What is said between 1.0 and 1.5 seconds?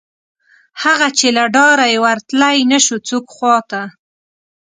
چې له